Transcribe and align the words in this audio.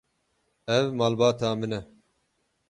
Ev 0.77 0.85
malbata 0.99 1.47
min 1.59 1.71
e. 1.79 1.81